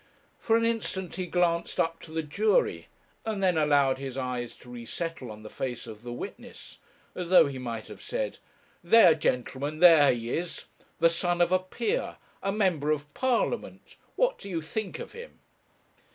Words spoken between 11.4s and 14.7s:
a peer, a member of Parliament; what do you